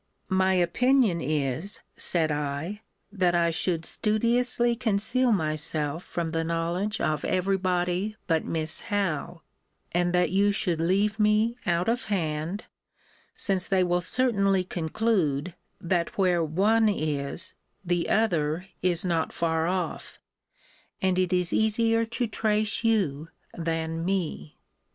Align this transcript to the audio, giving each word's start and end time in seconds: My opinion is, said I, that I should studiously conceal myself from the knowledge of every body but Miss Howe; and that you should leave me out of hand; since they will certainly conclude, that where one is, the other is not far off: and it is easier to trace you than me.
My 0.29 0.55
opinion 0.55 1.21
is, 1.21 1.79
said 1.95 2.31
I, 2.31 2.81
that 3.11 3.35
I 3.35 3.51
should 3.51 3.85
studiously 3.85 4.75
conceal 4.75 5.31
myself 5.31 6.03
from 6.03 6.31
the 6.31 6.43
knowledge 6.43 6.99
of 6.99 7.23
every 7.23 7.57
body 7.57 8.15
but 8.25 8.43
Miss 8.43 8.79
Howe; 8.89 9.43
and 9.91 10.11
that 10.11 10.31
you 10.31 10.51
should 10.51 10.79
leave 10.81 11.19
me 11.19 11.55
out 11.67 11.87
of 11.87 12.05
hand; 12.05 12.63
since 13.35 13.67
they 13.67 13.83
will 13.83 14.01
certainly 14.01 14.63
conclude, 14.63 15.53
that 15.79 16.17
where 16.17 16.43
one 16.43 16.89
is, 16.89 17.53
the 17.85 18.09
other 18.09 18.69
is 18.81 19.05
not 19.05 19.31
far 19.31 19.67
off: 19.67 20.17
and 20.99 21.19
it 21.19 21.31
is 21.31 21.53
easier 21.53 22.05
to 22.05 22.25
trace 22.25 22.83
you 22.83 23.29
than 23.55 24.03
me. 24.03 24.57